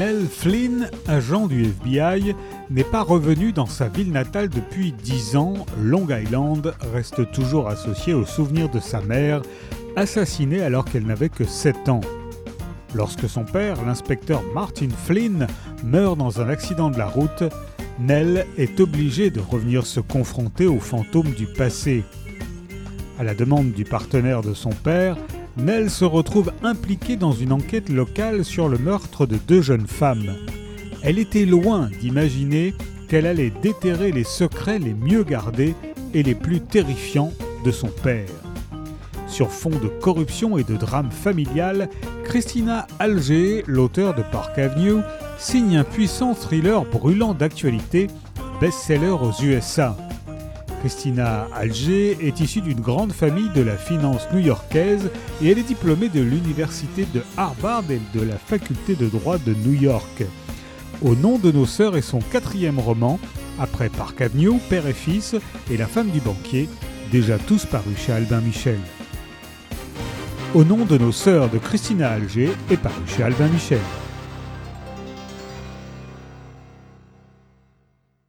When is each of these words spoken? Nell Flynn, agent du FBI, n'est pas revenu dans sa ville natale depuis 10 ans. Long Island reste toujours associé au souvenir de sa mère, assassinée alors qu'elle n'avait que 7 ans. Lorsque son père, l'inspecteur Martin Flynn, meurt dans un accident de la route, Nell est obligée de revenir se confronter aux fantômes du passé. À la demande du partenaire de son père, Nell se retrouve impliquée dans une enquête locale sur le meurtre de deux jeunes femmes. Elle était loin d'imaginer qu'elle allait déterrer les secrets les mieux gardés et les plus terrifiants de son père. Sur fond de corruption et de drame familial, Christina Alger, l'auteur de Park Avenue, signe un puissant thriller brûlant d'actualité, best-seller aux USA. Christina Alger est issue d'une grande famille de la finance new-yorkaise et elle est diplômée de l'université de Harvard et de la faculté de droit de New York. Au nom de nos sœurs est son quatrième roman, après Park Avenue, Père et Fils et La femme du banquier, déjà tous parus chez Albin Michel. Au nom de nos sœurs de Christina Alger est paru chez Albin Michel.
Nell 0.00 0.28
Flynn, 0.28 0.88
agent 1.08 1.46
du 1.46 1.66
FBI, 1.66 2.34
n'est 2.70 2.84
pas 2.84 3.02
revenu 3.02 3.52
dans 3.52 3.66
sa 3.66 3.88
ville 3.88 4.12
natale 4.12 4.48
depuis 4.48 4.92
10 4.92 5.36
ans. 5.36 5.66
Long 5.78 6.06
Island 6.08 6.72
reste 6.94 7.30
toujours 7.32 7.68
associé 7.68 8.14
au 8.14 8.24
souvenir 8.24 8.70
de 8.70 8.80
sa 8.80 9.02
mère, 9.02 9.42
assassinée 9.96 10.62
alors 10.62 10.86
qu'elle 10.86 11.04
n'avait 11.04 11.28
que 11.28 11.44
7 11.44 11.90
ans. 11.90 12.00
Lorsque 12.94 13.28
son 13.28 13.44
père, 13.44 13.84
l'inspecteur 13.84 14.42
Martin 14.54 14.88
Flynn, 15.04 15.46
meurt 15.84 16.16
dans 16.16 16.40
un 16.40 16.48
accident 16.48 16.88
de 16.88 16.96
la 16.96 17.06
route, 17.06 17.44
Nell 17.98 18.46
est 18.56 18.80
obligée 18.80 19.28
de 19.28 19.40
revenir 19.40 19.84
se 19.84 20.00
confronter 20.00 20.66
aux 20.66 20.80
fantômes 20.80 21.32
du 21.32 21.44
passé. 21.44 22.04
À 23.20 23.22
la 23.22 23.34
demande 23.34 23.72
du 23.72 23.84
partenaire 23.84 24.40
de 24.40 24.54
son 24.54 24.70
père, 24.70 25.18
Nell 25.58 25.90
se 25.90 26.06
retrouve 26.06 26.52
impliquée 26.62 27.16
dans 27.16 27.32
une 27.32 27.52
enquête 27.52 27.90
locale 27.90 28.46
sur 28.46 28.66
le 28.66 28.78
meurtre 28.78 29.26
de 29.26 29.36
deux 29.36 29.60
jeunes 29.60 29.86
femmes. 29.86 30.36
Elle 31.02 31.18
était 31.18 31.44
loin 31.44 31.90
d'imaginer 32.00 32.72
qu'elle 33.10 33.26
allait 33.26 33.52
déterrer 33.62 34.10
les 34.10 34.24
secrets 34.24 34.78
les 34.78 34.94
mieux 34.94 35.22
gardés 35.22 35.74
et 36.14 36.22
les 36.22 36.34
plus 36.34 36.62
terrifiants 36.62 37.34
de 37.62 37.70
son 37.70 37.88
père. 37.88 38.30
Sur 39.26 39.50
fond 39.50 39.68
de 39.68 39.88
corruption 39.88 40.56
et 40.56 40.64
de 40.64 40.76
drame 40.76 41.10
familial, 41.10 41.90
Christina 42.24 42.86
Alger, 42.98 43.64
l'auteur 43.66 44.14
de 44.14 44.22
Park 44.32 44.58
Avenue, 44.58 45.02
signe 45.36 45.76
un 45.76 45.84
puissant 45.84 46.32
thriller 46.32 46.86
brûlant 46.86 47.34
d'actualité, 47.34 48.06
best-seller 48.62 49.10
aux 49.10 49.44
USA. 49.44 49.94
Christina 50.80 51.46
Alger 51.54 52.16
est 52.22 52.40
issue 52.40 52.62
d'une 52.62 52.80
grande 52.80 53.12
famille 53.12 53.50
de 53.54 53.60
la 53.60 53.76
finance 53.76 54.26
new-yorkaise 54.32 55.10
et 55.42 55.50
elle 55.50 55.58
est 55.58 55.62
diplômée 55.62 56.08
de 56.08 56.22
l'université 56.22 57.06
de 57.12 57.20
Harvard 57.36 57.84
et 57.90 58.00
de 58.14 58.24
la 58.24 58.36
faculté 58.36 58.94
de 58.94 59.06
droit 59.06 59.36
de 59.36 59.52
New 59.52 59.74
York. 59.74 60.24
Au 61.02 61.14
nom 61.14 61.38
de 61.38 61.52
nos 61.52 61.66
sœurs 61.66 61.98
est 61.98 62.02
son 62.02 62.20
quatrième 62.20 62.78
roman, 62.78 63.20
après 63.58 63.90
Park 63.90 64.22
Avenue, 64.22 64.58
Père 64.70 64.86
et 64.86 64.94
Fils 64.94 65.36
et 65.70 65.76
La 65.76 65.86
femme 65.86 66.08
du 66.08 66.20
banquier, 66.20 66.66
déjà 67.12 67.38
tous 67.38 67.66
parus 67.66 67.98
chez 67.98 68.12
Albin 68.12 68.40
Michel. 68.40 68.78
Au 70.54 70.64
nom 70.64 70.86
de 70.86 70.96
nos 70.96 71.12
sœurs 71.12 71.50
de 71.50 71.58
Christina 71.58 72.10
Alger 72.10 72.50
est 72.70 72.78
paru 72.78 73.02
chez 73.06 73.22
Albin 73.22 73.48
Michel. 73.48 73.78